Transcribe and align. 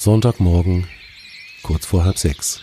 Sonntagmorgen, 0.00 0.86
kurz 1.64 1.84
vor 1.84 2.04
halb 2.04 2.18
sechs. 2.18 2.62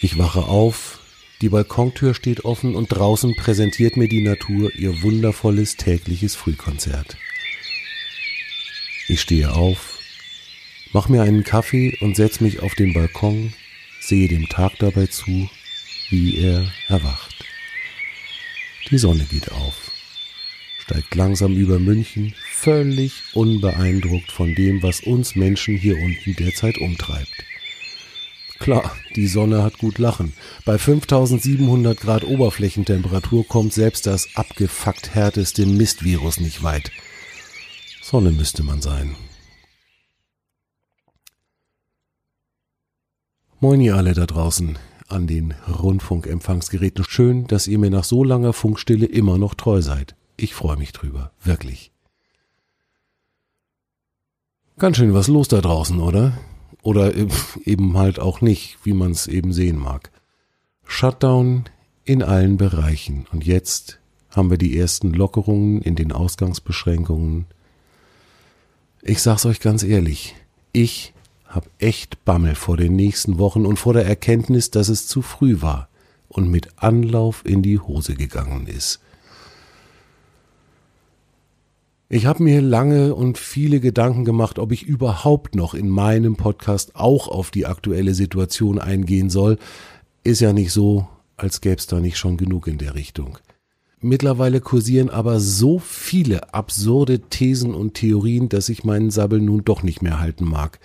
Ich 0.00 0.16
wache 0.16 0.42
auf, 0.44 1.00
die 1.42 1.48
Balkontür 1.48 2.14
steht 2.14 2.44
offen 2.44 2.76
und 2.76 2.86
draußen 2.86 3.34
präsentiert 3.34 3.96
mir 3.96 4.08
die 4.08 4.22
Natur 4.22 4.72
ihr 4.76 5.02
wundervolles 5.02 5.76
tägliches 5.76 6.36
Frühkonzert. 6.36 7.16
Ich 9.08 9.20
stehe 9.20 9.52
auf, 9.52 9.98
mach 10.92 11.08
mir 11.08 11.22
einen 11.22 11.42
Kaffee 11.42 11.98
und 12.00 12.14
setz 12.14 12.38
mich 12.38 12.60
auf 12.60 12.76
den 12.76 12.94
Balkon, 12.94 13.52
sehe 14.00 14.28
dem 14.28 14.48
Tag 14.48 14.78
dabei 14.78 15.06
zu, 15.06 15.50
wie 16.10 16.38
er 16.38 16.72
erwacht. 16.86 17.44
Die 18.88 18.98
Sonne 18.98 19.24
geht 19.24 19.50
auf, 19.50 19.87
steigt 20.88 21.14
langsam 21.14 21.54
über 21.54 21.78
München, 21.78 22.34
völlig 22.50 23.12
unbeeindruckt 23.34 24.32
von 24.32 24.54
dem, 24.54 24.82
was 24.82 25.00
uns 25.00 25.36
Menschen 25.36 25.76
hier 25.76 25.98
unten 25.98 26.34
derzeit 26.34 26.78
umtreibt. 26.78 27.44
Klar, 28.58 28.96
die 29.14 29.26
Sonne 29.26 29.62
hat 29.62 29.78
gut 29.78 29.98
Lachen. 29.98 30.32
Bei 30.64 30.78
5700 30.78 32.00
Grad 32.00 32.24
Oberflächentemperatur 32.24 33.46
kommt 33.46 33.74
selbst 33.74 34.06
das 34.06 34.34
abgefuckt 34.34 35.14
härteste 35.14 35.66
Mistvirus 35.66 36.40
nicht 36.40 36.62
weit. 36.62 36.90
Sonne 38.00 38.30
müsste 38.30 38.62
man 38.62 38.80
sein. 38.80 39.14
Moin 43.60 43.80
ihr 43.82 43.94
alle 43.94 44.14
da 44.14 44.24
draußen 44.24 44.78
an 45.08 45.26
den 45.26 45.52
Rundfunkempfangsgeräten. 45.68 47.04
Schön, 47.04 47.46
dass 47.46 47.66
ihr 47.66 47.78
mir 47.78 47.90
nach 47.90 48.04
so 48.04 48.24
langer 48.24 48.54
Funkstille 48.54 49.06
immer 49.06 49.36
noch 49.36 49.54
treu 49.54 49.82
seid. 49.82 50.14
Ich 50.40 50.54
freue 50.54 50.76
mich 50.76 50.92
drüber, 50.92 51.32
wirklich. 51.42 51.90
Ganz 54.78 54.96
schön 54.96 55.12
was 55.12 55.26
los 55.26 55.48
da 55.48 55.60
draußen, 55.60 55.98
oder? 55.98 56.38
Oder 56.82 57.12
eben 57.64 57.98
halt 57.98 58.20
auch 58.20 58.40
nicht, 58.40 58.78
wie 58.84 58.92
man 58.92 59.10
es 59.10 59.26
eben 59.26 59.52
sehen 59.52 59.76
mag. 59.76 60.12
Shutdown 60.84 61.64
in 62.04 62.22
allen 62.22 62.56
Bereichen. 62.56 63.26
Und 63.32 63.44
jetzt 63.44 63.98
haben 64.30 64.48
wir 64.48 64.58
die 64.58 64.78
ersten 64.78 65.12
Lockerungen 65.12 65.82
in 65.82 65.96
den 65.96 66.12
Ausgangsbeschränkungen. 66.12 67.46
Ich 69.02 69.20
sag's 69.20 69.44
euch 69.44 69.58
ganz 69.58 69.82
ehrlich, 69.82 70.36
ich 70.72 71.14
hab 71.48 71.68
echt 71.80 72.24
Bammel 72.24 72.54
vor 72.54 72.76
den 72.76 72.94
nächsten 72.94 73.38
Wochen 73.38 73.66
und 73.66 73.80
vor 73.80 73.92
der 73.92 74.06
Erkenntnis, 74.06 74.70
dass 74.70 74.88
es 74.88 75.08
zu 75.08 75.20
früh 75.20 75.60
war 75.60 75.88
und 76.28 76.48
mit 76.48 76.68
Anlauf 76.76 77.44
in 77.44 77.62
die 77.62 77.80
Hose 77.80 78.14
gegangen 78.14 78.68
ist. 78.68 79.00
Ich 82.10 82.24
habe 82.24 82.42
mir 82.42 82.62
lange 82.62 83.14
und 83.14 83.36
viele 83.36 83.80
Gedanken 83.80 84.24
gemacht, 84.24 84.58
ob 84.58 84.72
ich 84.72 84.84
überhaupt 84.84 85.54
noch 85.54 85.74
in 85.74 85.90
meinem 85.90 86.36
Podcast 86.36 86.96
auch 86.96 87.28
auf 87.28 87.50
die 87.50 87.66
aktuelle 87.66 88.14
Situation 88.14 88.78
eingehen 88.78 89.28
soll. 89.28 89.58
Ist 90.24 90.40
ja 90.40 90.54
nicht 90.54 90.72
so, 90.72 91.06
als 91.36 91.60
gäbe 91.60 91.76
es 91.76 91.86
da 91.86 92.00
nicht 92.00 92.16
schon 92.16 92.38
genug 92.38 92.66
in 92.66 92.78
der 92.78 92.94
Richtung. 92.94 93.36
Mittlerweile 94.00 94.62
kursieren 94.62 95.10
aber 95.10 95.38
so 95.38 95.78
viele 95.78 96.54
absurde 96.54 97.20
Thesen 97.20 97.74
und 97.74 97.92
Theorien, 97.92 98.48
dass 98.48 98.70
ich 98.70 98.84
meinen 98.84 99.10
Sabbel 99.10 99.42
nun 99.42 99.64
doch 99.66 99.82
nicht 99.82 100.00
mehr 100.00 100.18
halten 100.18 100.46
mag. 100.46 100.80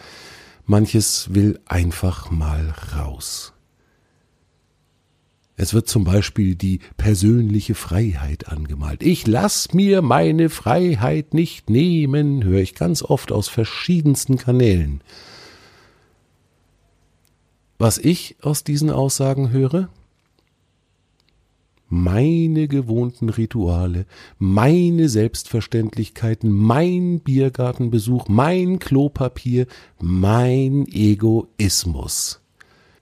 Manches 0.66 1.33
will 1.33 1.57
einfach 1.66 2.31
mal 2.31 2.73
raus. 2.97 3.53
Es 5.56 5.74
wird 5.74 5.88
zum 5.88 6.03
Beispiel 6.03 6.56
die 6.56 6.80
persönliche 6.97 7.75
Freiheit 7.75 8.47
angemalt. 8.47 9.03
Ich 9.03 9.28
lass 9.28 9.74
mir 9.74 10.02
meine 10.02 10.50
Freiheit 10.50 11.34
nicht 11.34 11.69
nehmen, 11.69 12.44
höre 12.44 12.62
ich 12.62 12.74
ganz 12.74 13.03
oft 13.03 13.31
aus 13.31 13.50
verschiedensten 13.50 14.38
Kanälen. 14.38 15.02
Was 17.78 18.00
ich 18.00 18.38
aus 18.42 18.63
diesen 18.63 18.90
Aussagen 18.90 19.52
höre? 19.52 19.90
Meine 21.88 22.68
gewohnten 22.68 23.30
Rituale, 23.30 24.08
meine 24.40 25.09
Selbstverständlichkeiten, 25.09 26.50
mein 26.50 27.19
Biergartenbesuch, 27.19 28.28
mein 28.28 28.80
Klopapier, 28.80 29.68
mein 30.00 30.88
Egoismus. 30.88 32.43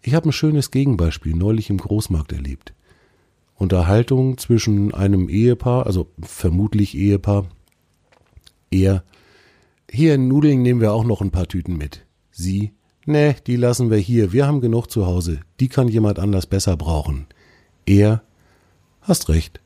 Ich 0.02 0.16
habe 0.16 0.30
ein 0.30 0.34
schönes 0.34 0.72
Gegenbeispiel 0.72 1.36
neulich 1.36 1.70
im 1.70 1.78
Großmarkt 1.78 2.32
erlebt. 2.32 2.74
Unterhaltung 3.56 4.40
zwischen 4.40 4.94
einem 4.94 5.30
Ehepaar, 5.30 5.86
also 5.86 6.08
vermutlich 6.22 6.98
Ehepaar, 6.98 7.46
er, 8.72 9.04
hier 9.90 10.16
in 10.16 10.28
Nudeln 10.28 10.64
nehmen 10.64 10.82
wir 10.82 10.94
auch 10.94 11.04
noch 11.04 11.22
ein 11.22 11.32
paar 11.32 11.48
Tüten 11.48 11.78
mit. 11.78 12.06
Sie, 12.32 12.72
ne, 13.06 13.36
die 13.46 13.58
lassen 13.58 13.92
wir 13.92 13.98
hier, 13.98 14.32
wir 14.32 14.48
haben 14.48 14.62
genug 14.62 14.88
zu 14.88 15.06
Hause, 15.06 15.42
die 15.60 15.68
kann 15.68 15.88
jemand 15.88 16.18
anders 16.18 16.48
besser 16.48 16.78
brauchen. 16.78 17.28
Er, 17.86 18.24
hast 19.02 19.30
recht. 19.30 19.60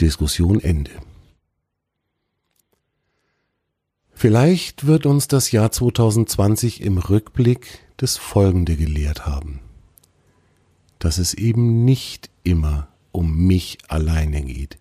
Diskussion 0.00 0.60
Ende. 0.60 0.92
Vielleicht 4.12 4.86
wird 4.86 5.04
uns 5.04 5.28
das 5.28 5.52
Jahr 5.52 5.70
2020 5.70 6.80
im 6.80 6.96
Rückblick 6.96 7.85
das 7.96 8.16
Folgende 8.16 8.76
gelehrt 8.76 9.26
haben. 9.26 9.60
Dass 10.98 11.18
es 11.18 11.34
eben 11.34 11.84
nicht 11.84 12.30
immer 12.44 12.88
um 13.12 13.46
mich 13.46 13.78
alleine 13.88 14.42
geht. 14.42 14.78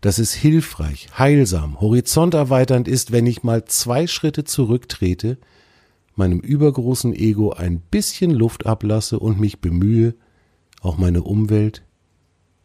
Dass 0.00 0.18
es 0.18 0.32
hilfreich, 0.32 1.08
heilsam, 1.18 1.80
horizonterweiternd 1.80 2.88
ist, 2.88 3.12
wenn 3.12 3.26
ich 3.26 3.42
mal 3.42 3.64
zwei 3.64 4.06
Schritte 4.06 4.44
zurücktrete, 4.44 5.38
meinem 6.16 6.40
übergroßen 6.40 7.14
Ego 7.14 7.52
ein 7.52 7.80
bisschen 7.80 8.30
Luft 8.30 8.66
ablasse 8.66 9.18
und 9.18 9.40
mich 9.40 9.60
bemühe, 9.60 10.14
auch 10.80 10.96
meine 10.96 11.22
Umwelt, 11.22 11.82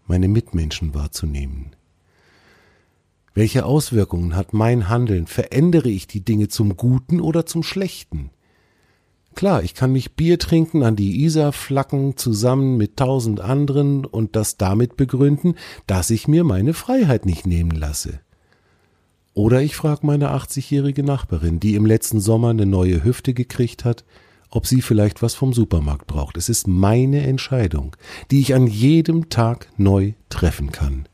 meine 0.06 0.28
Mitmenschen 0.28 0.94
wahrzunehmen. 0.94 1.76
Welche 3.34 3.66
Auswirkungen 3.66 4.36
hat 4.36 4.54
mein 4.54 4.90
Handeln? 4.90 5.28
Verändere 5.28 5.90
ich 5.90 6.08
die 6.08 6.22
Dinge 6.22 6.48
zum 6.48 6.78
Guten 6.78 7.22
oder 7.22 7.46
zum 7.46 7.64
Schlechten? 7.64 8.32
Klar, 9.40 9.64
ich 9.64 9.74
kann 9.74 9.94
mich 9.94 10.18
Bier 10.18 10.38
trinken, 10.38 10.84
an 10.84 10.98
die 10.98 11.24
Isar 11.24 11.54
flacken, 11.54 12.18
zusammen 12.18 12.76
mit 12.76 12.98
tausend 12.98 13.40
anderen 13.40 14.04
und 14.04 14.36
das 14.36 14.58
damit 14.58 14.98
begründen, 14.98 15.56
dass 15.88 16.10
ich 16.10 16.28
mir 16.28 16.44
meine 16.44 16.74
Freiheit 16.74 17.26
nicht 17.26 17.48
nehmen 17.48 17.72
lasse. 17.72 18.20
Oder 19.34 19.62
ich 19.62 19.78
frage 19.78 20.06
meine 20.06 20.32
80-jährige 20.32 21.04
Nachbarin, 21.04 21.62
die 21.62 21.76
im 21.76 21.86
letzten 21.86 22.20
Sommer 22.20 22.50
eine 22.50 22.66
neue 22.66 23.02
Hüfte 23.06 23.34
gekriegt 23.34 23.86
hat, 23.86 24.04
ob 24.50 24.68
sie 24.68 24.82
vielleicht 24.82 25.22
was 25.22 25.36
vom 25.36 25.54
Supermarkt 25.54 26.06
braucht. 26.06 26.36
Es 26.36 26.50
ist 26.50 26.68
meine 26.68 27.26
Entscheidung, 27.26 27.96
die 28.32 28.42
ich 28.42 28.54
an 28.54 28.68
jedem 28.68 29.30
Tag 29.30 29.70
neu 29.78 30.16
treffen 30.28 30.74
kann. 30.74 31.08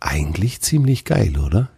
Eigentlich 0.00 0.62
ziemlich 0.62 1.04
geil, 1.04 1.38
oder? 1.38 1.68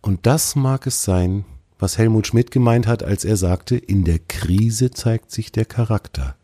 Und 0.00 0.26
das 0.26 0.54
mag 0.54 0.86
es 0.86 1.02
sein, 1.02 1.44
was 1.80 1.98
Helmut 1.98 2.26
Schmidt 2.26 2.50
gemeint 2.50 2.86
hat, 2.86 3.02
als 3.02 3.24
er 3.24 3.36
sagte, 3.36 3.76
in 3.76 4.04
der 4.04 4.18
Krise 4.18 4.90
zeigt 4.90 5.30
sich 5.30 5.50
der 5.52 5.64
Charakter. 5.64 6.36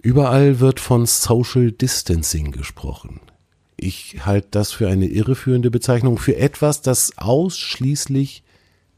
Überall 0.00 0.60
wird 0.60 0.80
von 0.80 1.04
Social 1.06 1.72
Distancing 1.72 2.52
gesprochen. 2.52 3.20
Ich 3.76 4.24
halte 4.24 4.48
das 4.52 4.72
für 4.72 4.88
eine 4.88 5.06
irreführende 5.06 5.70
Bezeichnung 5.70 6.18
für 6.18 6.36
etwas, 6.36 6.80
das 6.80 7.18
ausschließlich 7.18 8.42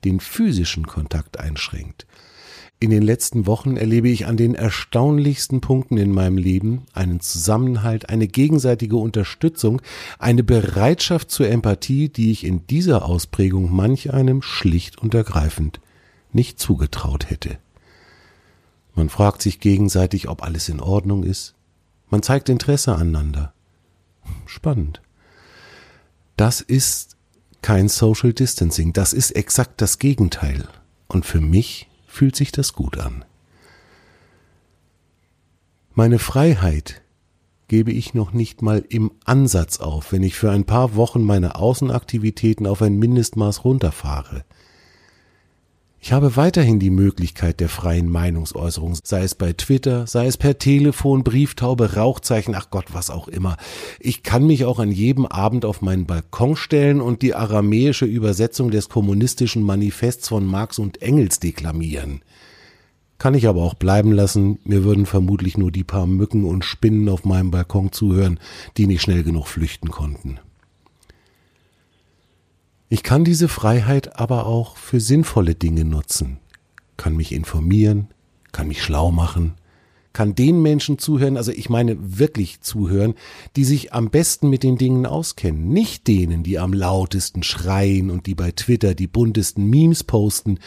den 0.05 0.21
physischen 0.21 0.87
Kontakt 0.87 1.41
einschränkt. 1.41 2.07
In 2.81 2.91
den 2.91 3.03
letzten 3.03 3.47
Wochen 3.47 3.77
erlebe 3.77 4.09
ich 4.09 4.27
an 4.27 4.37
den 4.37 4.55
erstaunlichsten 4.55 5.61
Punkten 5.61 5.97
in 5.97 6.13
meinem 6.13 6.37
Leben 6.37 6.85
einen 6.93 7.19
Zusammenhalt, 7.19 8.09
eine 8.09 8.29
gegenseitige 8.29 8.97
Unterstützung, 8.97 9.83
eine 10.21 10.45
Bereitschaft 10.45 11.31
zur 11.31 11.49
Empathie, 11.49 12.09
die 12.09 12.31
ich 12.31 12.45
in 12.45 12.69
dieser 12.69 13.05
Ausprägung 13.05 13.75
manch 13.75 14.15
einem 14.15 14.43
schlicht 14.43 14.97
und 14.99 15.13
ergreifend 15.15 15.81
nicht 16.33 16.61
zugetraut 16.61 17.31
hätte. 17.31 17.59
Man 18.95 19.09
fragt 19.09 19.43
sich 19.43 19.59
gegenseitig, 19.59 20.29
ob 20.29 20.45
alles 20.45 20.69
in 20.69 20.81
Ordnung 20.81 21.25
ist. 21.25 21.55
Man 22.11 22.23
zeigt 22.23 22.49
Interesse 22.49 22.95
aneinander. 22.95 23.53
Spannend. 24.47 25.01
Das 26.37 26.61
ist 26.61 27.17
kein 27.61 27.89
Social 27.89 28.33
Distancing, 28.33 28.93
das 28.93 29.13
ist 29.13 29.33
exakt 29.33 29.81
das 29.81 29.99
Gegenteil. 29.99 30.69
Und 31.09 31.27
für 31.27 31.41
mich 31.41 31.89
fühlt 32.19 32.35
sich 32.35 32.51
das 32.51 32.73
gut 32.73 32.99
an. 32.99 33.25
Meine 35.95 36.19
Freiheit 36.19 37.01
gebe 37.69 37.93
ich 37.93 38.13
noch 38.13 38.33
nicht 38.33 38.61
mal 38.61 38.85
im 38.89 39.13
Ansatz 39.25 39.79
auf, 39.79 40.11
wenn 40.11 40.25
ich 40.25 40.35
für 40.35 40.51
ein 40.51 40.65
paar 40.65 40.97
Wochen 40.97 41.23
meine 41.23 41.55
Außenaktivitäten 41.55 42.67
auf 42.67 42.83
ein 42.83 42.99
Mindestmaß 42.99 43.65
runterfahre. 43.65 44.45
Ich 46.01 46.13
habe 46.13 46.37
weiterhin 46.37 46.79
die 46.79 46.91
Möglichkeit 46.91 47.59
der 47.59 47.69
freien 47.69 48.09
Meinungsäußerung, 48.09 48.97
sei 49.03 49.25
es 49.25 49.35
bei 49.35 49.53
Twitter, 49.53 50.07
sei 50.07 50.27
es 50.27 50.37
per 50.37 50.57
Telefon, 50.57 51.25
Brieftaube, 51.25 51.97
Rauchzeichen, 51.97 52.55
ach 52.55 52.71
Gott, 52.71 52.87
was 52.93 53.11
auch 53.11 53.27
immer. 53.27 53.57
Ich 53.99 54.23
kann 54.23 54.47
mich 54.47 54.65
auch 54.65 54.79
an 54.79 54.93
jedem 54.93 55.27
Abend 55.27 55.65
auf 55.65 55.83
meinen 55.83 56.07
Balkon 56.07 56.55
stellen 56.55 57.01
und 57.01 57.23
die 57.23 57.35
aramäische 57.35 58.07
Übersetzung 58.07 58.71
des 58.71 58.89
kommunistischen 58.89 59.63
Manifests 59.63 60.29
von 60.29 60.47
Marx 60.47 60.79
und 60.79 61.03
Engels 61.03 61.41
deklamieren. 61.41 62.23
Kann 63.19 63.35
ich 63.35 63.49
aber 63.49 63.63
auch 63.63 63.75
bleiben 63.75 64.13
lassen, 64.13 64.61
mir 64.63 64.85
würden 64.85 65.05
vermutlich 65.05 65.59
nur 65.59 65.73
die 65.73 65.83
paar 65.83 66.07
Mücken 66.07 66.45
und 66.45 66.65
Spinnen 66.65 67.09
auf 67.09 67.25
meinem 67.25 67.51
Balkon 67.51 67.91
zuhören, 67.91 68.39
die 68.77 68.87
nicht 68.87 69.03
schnell 69.03 69.25
genug 69.25 69.49
flüchten 69.49 69.91
konnten. 69.91 70.39
Ich 72.91 73.03
kann 73.03 73.25
diese 73.25 73.49
Freiheit 73.49 74.19
aber 74.19 74.47
auch 74.47 74.77
für 74.77 75.01
sinnvolle 75.01 75.55
Dinge 75.55 75.85
nutzen, 75.85 76.39
kann 76.97 77.17
mich 77.17 77.33
informieren, 77.33 78.09
kann 78.51 78.69
mich 78.69 78.83
schlau 78.83 79.11
machen, 79.11 79.55
kann 80.15 80.35
den 80.35 80.63
Menschen 80.63 80.99
zuhören, 80.99 81.37
also 81.37 81.53
ich 81.53 81.69
meine 81.69 82.19
wirklich 82.19 82.63
zuhören, 82.63 83.15
die 83.57 83.65
sich 83.65 83.93
am 83.93 84.09
besten 84.09 84.49
mit 84.49 84.63
den 84.63 84.79
Dingen 84.79 85.05
auskennen, 85.05 85.69
nicht 85.69 86.09
denen, 86.09 86.43
die 86.43 86.59
am 86.59 86.73
lautesten 86.73 87.43
schreien 87.43 88.11
und 88.11 88.27
die 88.27 88.35
bei 88.35 88.53
Twitter 88.53 88.95
die 88.95 89.07
buntesten 89.07 89.69
Memes 89.69 90.03
posten 90.03 90.59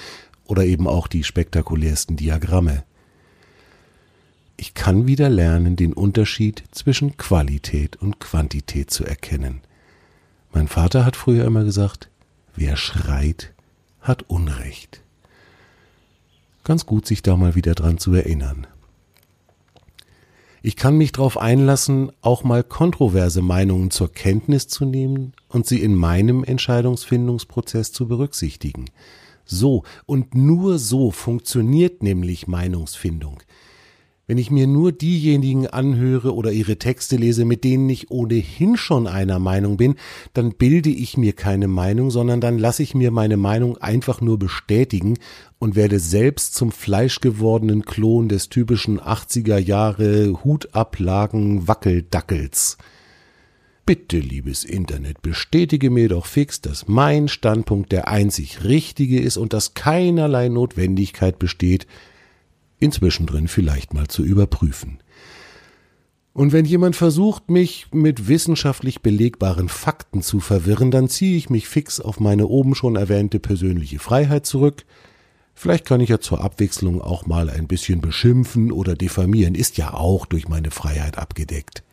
oder 0.45 0.63
eben 0.63 0.87
auch 0.87 1.07
die 1.07 1.23
spektakulärsten 1.23 2.17
Diagramme. 2.17 2.83
Ich 4.57 4.75
kann 4.75 5.07
wieder 5.07 5.27
lernen, 5.27 5.75
den 5.75 5.93
Unterschied 5.93 6.63
zwischen 6.69 7.17
Qualität 7.17 7.95
und 7.95 8.19
Quantität 8.19 8.91
zu 8.91 9.03
erkennen. 9.03 9.61
Mein 10.53 10.67
Vater 10.67 11.03
hat 11.03 11.15
früher 11.15 11.45
immer 11.45 11.63
gesagt, 11.63 12.10
Wer 12.55 12.75
schreit, 12.75 13.53
hat 14.01 14.29
Unrecht. 14.29 15.01
Ganz 16.63 16.85
gut, 16.85 17.07
sich 17.07 17.23
da 17.23 17.35
mal 17.37 17.55
wieder 17.55 17.73
dran 17.73 17.97
zu 17.97 18.13
erinnern. 18.13 18.67
Ich 20.63 20.75
kann 20.75 20.95
mich 20.95 21.11
darauf 21.11 21.37
einlassen, 21.37 22.11
auch 22.21 22.43
mal 22.43 22.63
kontroverse 22.63 23.41
Meinungen 23.41 23.89
zur 23.89 24.11
Kenntnis 24.11 24.67
zu 24.67 24.85
nehmen 24.85 25.33
und 25.49 25.65
sie 25.65 25.81
in 25.81 25.95
meinem 25.95 26.43
Entscheidungsfindungsprozess 26.43 27.91
zu 27.93 28.07
berücksichtigen. 28.07 28.85
So 29.43 29.83
und 30.05 30.35
nur 30.35 30.77
so 30.77 31.09
funktioniert 31.09 32.03
nämlich 32.03 32.47
Meinungsfindung. 32.47 33.41
Wenn 34.31 34.37
ich 34.37 34.49
mir 34.49 34.65
nur 34.65 34.93
diejenigen 34.93 35.67
anhöre 35.67 36.33
oder 36.33 36.53
ihre 36.53 36.77
Texte 36.77 37.17
lese, 37.17 37.43
mit 37.43 37.65
denen 37.65 37.89
ich 37.89 38.11
ohnehin 38.11 38.77
schon 38.77 39.05
einer 39.05 39.39
Meinung 39.39 39.75
bin, 39.75 39.95
dann 40.31 40.53
bilde 40.53 40.89
ich 40.89 41.17
mir 41.17 41.33
keine 41.33 41.67
Meinung, 41.67 42.11
sondern 42.11 42.39
dann 42.39 42.57
lasse 42.57 42.81
ich 42.81 42.95
mir 42.95 43.11
meine 43.11 43.35
Meinung 43.35 43.77
einfach 43.79 44.21
nur 44.21 44.39
bestätigen 44.39 45.17
und 45.59 45.75
werde 45.75 45.99
selbst 45.99 46.55
zum 46.55 46.71
fleischgewordenen 46.71 47.83
Klon 47.83 48.29
des 48.29 48.47
typischen 48.47 49.01
80er 49.01 49.57
Jahre 49.57 50.41
Hutablagen 50.45 51.67
Wackeldackels. 51.67 52.77
Bitte, 53.85 54.19
liebes 54.19 54.63
Internet, 54.63 55.21
bestätige 55.21 55.89
mir 55.89 56.07
doch 56.07 56.25
fix, 56.25 56.61
dass 56.61 56.87
mein 56.87 57.27
Standpunkt 57.27 57.91
der 57.91 58.07
einzig 58.07 58.63
richtige 58.63 59.19
ist 59.19 59.35
und 59.35 59.51
dass 59.51 59.73
keinerlei 59.73 60.47
Notwendigkeit 60.47 61.37
besteht, 61.37 61.85
inzwischen 62.81 63.27
drin 63.27 63.47
vielleicht 63.47 63.93
mal 63.93 64.07
zu 64.07 64.25
überprüfen. 64.25 64.99
Und 66.33 66.53
wenn 66.53 66.65
jemand 66.65 66.95
versucht, 66.95 67.49
mich 67.49 67.87
mit 67.91 68.27
wissenschaftlich 68.27 69.01
belegbaren 69.01 69.69
Fakten 69.69 70.21
zu 70.21 70.39
verwirren, 70.39 70.89
dann 70.89 71.09
ziehe 71.09 71.37
ich 71.37 71.49
mich 71.49 71.67
fix 71.67 71.99
auf 71.99 72.19
meine 72.19 72.47
oben 72.47 72.73
schon 72.73 72.95
erwähnte 72.95 73.39
persönliche 73.39 73.99
Freiheit 73.99 74.45
zurück. 74.45 74.85
Vielleicht 75.53 75.85
kann 75.85 75.99
ich 75.99 76.09
ja 76.09 76.19
zur 76.19 76.41
Abwechslung 76.41 77.01
auch 77.01 77.25
mal 77.25 77.49
ein 77.49 77.67
bisschen 77.67 77.99
beschimpfen 77.99 78.71
oder 78.71 78.95
diffamieren, 78.95 79.55
ist 79.55 79.77
ja 79.77 79.93
auch 79.93 80.25
durch 80.25 80.47
meine 80.47 80.71
Freiheit 80.71 81.17
abgedeckt. 81.17 81.83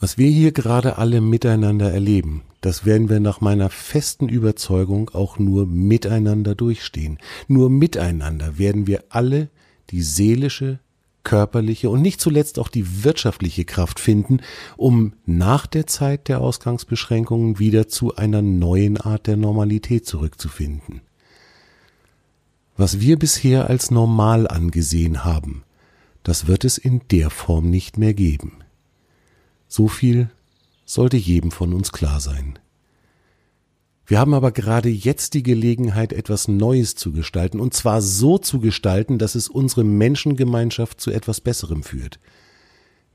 Was 0.00 0.16
wir 0.16 0.30
hier 0.30 0.52
gerade 0.52 0.96
alle 0.98 1.20
miteinander 1.20 1.92
erleben, 1.92 2.42
das 2.60 2.84
werden 2.84 3.08
wir 3.08 3.18
nach 3.18 3.40
meiner 3.40 3.68
festen 3.68 4.28
Überzeugung 4.28 5.10
auch 5.10 5.38
nur 5.38 5.66
miteinander 5.66 6.54
durchstehen. 6.54 7.18
Nur 7.48 7.68
miteinander 7.68 8.58
werden 8.58 8.86
wir 8.86 9.04
alle 9.08 9.48
die 9.90 10.02
seelische, 10.02 10.78
körperliche 11.24 11.90
und 11.90 12.00
nicht 12.00 12.20
zuletzt 12.20 12.58
auch 12.58 12.68
die 12.68 13.04
wirtschaftliche 13.04 13.64
Kraft 13.64 13.98
finden, 13.98 14.40
um 14.76 15.14
nach 15.26 15.66
der 15.66 15.86
Zeit 15.86 16.28
der 16.28 16.40
Ausgangsbeschränkungen 16.40 17.58
wieder 17.58 17.88
zu 17.88 18.14
einer 18.14 18.40
neuen 18.40 18.98
Art 18.98 19.26
der 19.26 19.36
Normalität 19.36 20.06
zurückzufinden. 20.06 21.00
Was 22.76 23.00
wir 23.00 23.18
bisher 23.18 23.68
als 23.68 23.90
normal 23.90 24.46
angesehen 24.46 25.24
haben, 25.24 25.64
das 26.22 26.46
wird 26.46 26.64
es 26.64 26.78
in 26.78 27.02
der 27.10 27.30
Form 27.30 27.68
nicht 27.68 27.98
mehr 27.98 28.14
geben. 28.14 28.58
So 29.68 29.86
viel 29.86 30.30
sollte 30.84 31.18
jedem 31.18 31.50
von 31.50 31.74
uns 31.74 31.92
klar 31.92 32.20
sein. 32.20 32.58
Wir 34.06 34.18
haben 34.18 34.32
aber 34.32 34.52
gerade 34.52 34.88
jetzt 34.88 35.34
die 35.34 35.42
Gelegenheit, 35.42 36.14
etwas 36.14 36.48
Neues 36.48 36.94
zu 36.94 37.12
gestalten, 37.12 37.60
und 37.60 37.74
zwar 37.74 38.00
so 38.00 38.38
zu 38.38 38.58
gestalten, 38.58 39.18
dass 39.18 39.34
es 39.34 39.48
unsere 39.50 39.84
Menschengemeinschaft 39.84 40.98
zu 40.98 41.10
etwas 41.10 41.42
Besserem 41.42 41.82
führt. 41.82 42.18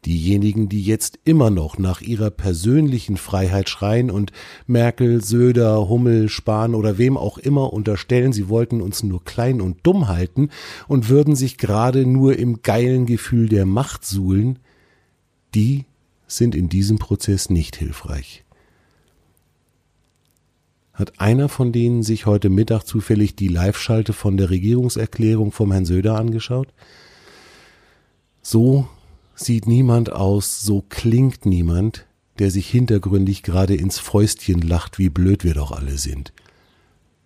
Diejenigen, 0.05 0.69
die 0.69 0.83
jetzt 0.83 1.17
immer 1.23 1.49
noch 1.49 1.79
nach 1.79 2.01
ihrer 2.01 2.29
persönlichen 2.29 3.17
Freiheit 3.17 3.69
schreien 3.69 4.11
und 4.11 4.31
Merkel, 4.67 5.23
Söder, 5.23 5.89
Hummel, 5.89 6.29
Spahn 6.29 6.75
oder 6.75 6.99
wem 6.99 7.17
auch 7.17 7.39
immer 7.39 7.73
unterstellen, 7.73 8.31
sie 8.31 8.47
wollten 8.47 8.79
uns 8.79 9.01
nur 9.01 9.23
klein 9.23 9.61
und 9.61 9.77
dumm 9.81 10.09
halten 10.09 10.49
und 10.87 11.09
würden 11.09 11.35
sich 11.35 11.57
gerade 11.57 12.05
nur 12.05 12.37
im 12.37 12.61
geilen 12.61 13.07
Gefühl 13.07 13.49
der 13.49 13.65
Macht 13.65 14.05
suhlen, 14.05 14.59
die 15.55 15.85
sind 16.35 16.55
in 16.55 16.69
diesem 16.69 16.99
Prozess 16.99 17.49
nicht 17.49 17.75
hilfreich. 17.75 18.43
Hat 20.93 21.19
einer 21.19 21.49
von 21.49 21.71
denen 21.71 22.03
sich 22.03 22.25
heute 22.27 22.49
Mittag 22.49 22.83
zufällig 22.83 23.35
die 23.35 23.47
Live-Schalte 23.47 24.13
von 24.13 24.37
der 24.37 24.51
Regierungserklärung 24.51 25.51
vom 25.51 25.71
Herrn 25.71 25.85
Söder 25.85 26.19
angeschaut? 26.19 26.67
So 28.43 28.87
sieht 29.33 29.67
niemand 29.67 30.11
aus, 30.11 30.61
so 30.61 30.83
klingt 30.87 31.45
niemand, 31.45 32.05
der 32.39 32.51
sich 32.51 32.69
hintergründig 32.69 33.41
gerade 33.41 33.75
ins 33.75 33.97
Fäustchen 33.97 34.61
lacht, 34.61 34.99
wie 34.99 35.09
blöd 35.09 35.43
wir 35.43 35.55
doch 35.55 35.71
alle 35.71 35.97
sind. 35.97 36.33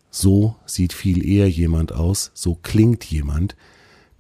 So 0.10 0.56
sieht 0.66 0.94
viel 0.94 1.26
eher 1.28 1.50
jemand 1.50 1.92
aus, 1.92 2.32
so 2.34 2.56
klingt 2.56 3.04
jemand, 3.04 3.56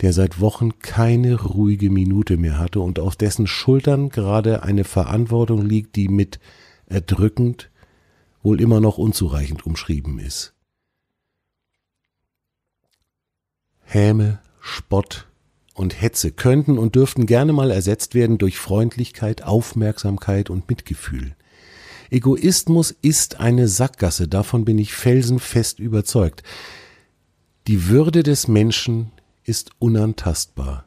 der 0.01 0.13
seit 0.13 0.39
Wochen 0.39 0.79
keine 0.79 1.41
ruhige 1.41 1.89
Minute 1.89 2.37
mehr 2.37 2.59
hatte 2.59 2.79
und 2.79 2.99
auf 2.99 3.15
dessen 3.15 3.47
Schultern 3.47 4.09
gerade 4.09 4.63
eine 4.63 4.83
Verantwortung 4.83 5.65
liegt, 5.65 5.95
die 5.95 6.07
mit 6.07 6.39
erdrückend 6.85 7.71
wohl 8.43 8.61
immer 8.61 8.79
noch 8.79 8.97
unzureichend 8.97 9.65
umschrieben 9.65 10.19
ist. 10.19 10.53
Häme, 13.83 14.39
Spott 14.59 15.27
und 15.73 16.01
Hetze 16.01 16.31
könnten 16.31 16.77
und 16.77 16.95
dürften 16.95 17.25
gerne 17.25 17.53
mal 17.53 17.71
ersetzt 17.71 18.15
werden 18.15 18.37
durch 18.37 18.57
Freundlichkeit, 18.57 19.43
Aufmerksamkeit 19.43 20.49
und 20.49 20.69
Mitgefühl. 20.69 21.35
Egoismus 22.09 22.91
ist 23.01 23.39
eine 23.39 23.67
Sackgasse, 23.67 24.27
davon 24.27 24.65
bin 24.65 24.77
ich 24.77 24.93
felsenfest 24.93 25.79
überzeugt. 25.79 26.43
Die 27.67 27.89
Würde 27.89 28.23
des 28.23 28.47
Menschen 28.47 29.11
ist 29.47 29.71
unantastbar. 29.79 30.83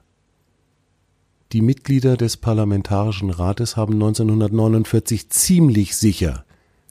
Die 1.53 1.63
Mitglieder 1.63 2.19
des 2.19 2.37
Parlamentarischen 2.37 3.31
Rates 3.31 3.77
haben 3.77 3.95
1949 3.95 5.31
ziemlich 5.31 5.97
sicher, 5.97 6.45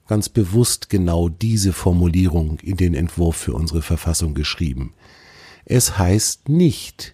ganz 0.08 0.30
bewusst 0.30 0.90
genau 0.90 1.30
diese 1.30 1.72
Formulierung 1.72 2.58
in 2.62 2.76
den 2.76 2.96
Entwurf 2.96 3.38
für 3.38 3.54
unsere 3.54 3.84
Verfassung 3.84 4.34
geschrieben. 4.34 4.94
Es 5.64 6.00
heißt 6.00 6.50
nicht, 6.50 7.14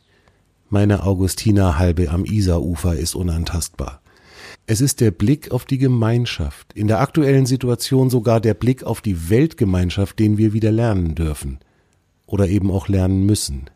meine 0.69 1.03
Augustiner 1.03 1.77
Halbe 1.77 2.09
am 2.09 2.23
Isarufer 2.23 2.95
ist 2.95 3.13
unantastbar. 3.13 4.01
Es 4.67 4.79
ist 4.79 5.01
der 5.01 5.11
Blick 5.11 5.51
auf 5.51 5.65
die 5.65 5.77
Gemeinschaft, 5.77 6.71
in 6.73 6.87
der 6.87 7.01
aktuellen 7.01 7.45
Situation 7.45 8.09
sogar 8.09 8.39
der 8.39 8.53
Blick 8.53 8.83
auf 8.83 9.01
die 9.01 9.29
Weltgemeinschaft, 9.29 10.17
den 10.17 10.37
wir 10.37 10.53
wieder 10.53 10.71
lernen 10.71 11.13
dürfen 11.13 11.59
oder 12.25 12.47
eben 12.47 12.71
auch 12.71 12.87
lernen 12.87 13.25
müssen. 13.25 13.69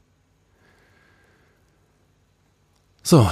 So. 3.03 3.29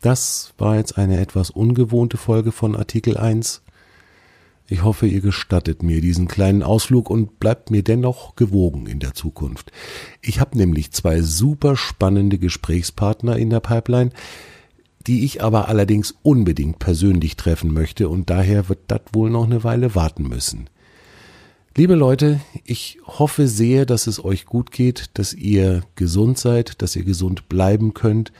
Das 0.00 0.52
war 0.58 0.76
jetzt 0.76 0.96
eine 0.96 1.18
etwas 1.18 1.50
ungewohnte 1.50 2.16
Folge 2.16 2.52
von 2.52 2.76
Artikel 2.76 3.16
1. 3.16 3.62
Ich 4.70 4.84
hoffe, 4.84 5.06
ihr 5.06 5.22
gestattet 5.22 5.82
mir 5.82 6.00
diesen 6.00 6.28
kleinen 6.28 6.62
Ausflug 6.62 7.08
und 7.08 7.40
bleibt 7.40 7.70
mir 7.70 7.82
dennoch 7.82 8.36
gewogen 8.36 8.86
in 8.86 9.00
der 9.00 9.14
Zukunft. 9.14 9.72
Ich 10.20 10.40
habe 10.40 10.58
nämlich 10.58 10.92
zwei 10.92 11.22
super 11.22 11.74
spannende 11.74 12.38
Gesprächspartner 12.38 13.36
in 13.36 13.50
der 13.50 13.60
Pipeline, 13.60 14.10
die 15.06 15.24
ich 15.24 15.42
aber 15.42 15.68
allerdings 15.68 16.14
unbedingt 16.22 16.78
persönlich 16.78 17.36
treffen 17.36 17.72
möchte 17.72 18.10
und 18.10 18.28
daher 18.28 18.68
wird 18.68 18.80
das 18.88 19.00
wohl 19.12 19.30
noch 19.30 19.44
eine 19.44 19.64
Weile 19.64 19.94
warten 19.94 20.28
müssen. 20.28 20.68
Liebe 21.78 21.94
Leute, 21.94 22.40
ich 22.64 22.98
hoffe 23.06 23.46
sehr, 23.46 23.86
dass 23.86 24.08
es 24.08 24.24
euch 24.24 24.46
gut 24.46 24.72
geht, 24.72 25.10
dass 25.14 25.32
ihr 25.32 25.84
gesund 25.94 26.36
seid, 26.36 26.82
dass 26.82 26.96
ihr 26.96 27.04
gesund 27.04 27.48
bleiben 27.48 27.94
könnt 27.94 28.32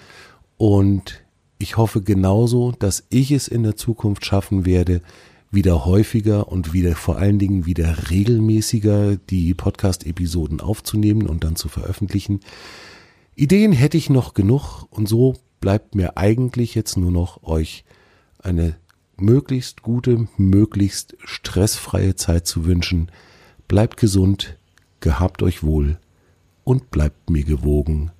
und 0.57 1.23
ich 1.57 1.77
hoffe 1.77 2.03
genauso, 2.03 2.73
dass 2.73 3.05
ich 3.11 3.31
es 3.31 3.47
in 3.47 3.63
der 3.63 3.77
Zukunft 3.77 4.27
schaffen 4.27 4.67
werde, 4.67 5.03
wieder 5.53 5.85
häufiger 5.85 6.49
und 6.49 6.73
wieder 6.73 6.97
vor 6.97 7.19
allen 7.19 7.39
Dingen 7.39 7.65
wieder 7.65 8.11
regelmäßiger 8.11 9.19
die 9.19 9.55
Podcast-Episoden 9.55 10.61
aufzunehmen 10.61 11.29
und 11.29 11.45
dann 11.45 11.55
zu 11.55 11.69
veröffentlichen. 11.69 12.41
Ideen 13.37 13.71
hätte 13.71 13.99
ich 13.99 14.11
noch 14.11 14.35
genug 14.35 14.89
und 14.91 15.09
so 15.09 15.37
bleibt 15.61 15.95
mir 15.95 16.17
eigentlich 16.17 16.75
jetzt 16.75 16.97
nur 16.97 17.13
noch 17.13 17.45
euch 17.45 17.85
eine 18.41 18.75
möglichst 19.21 19.83
gute, 19.83 20.29
möglichst 20.37 21.17
stressfreie 21.25 22.17
Zeit 22.17 22.47
zu 22.47 22.65
wünschen. 22.65 23.11
Bleibt 23.67 23.97
gesund, 23.97 24.57
gehabt 25.01 25.43
euch 25.43 25.63
wohl 25.63 25.99
und 26.65 26.91
bleibt 26.91 27.31
mir 27.31 27.45
gewogen. 27.45 28.11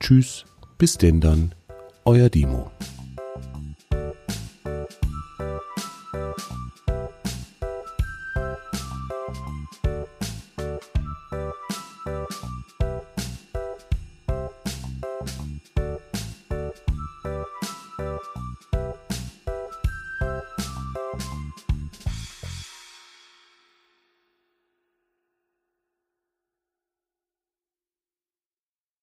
Tschüss, 0.00 0.44
bis 0.78 0.98
denn 0.98 1.20
dann, 1.20 1.54
euer 2.04 2.28
Dimo. 2.28 2.70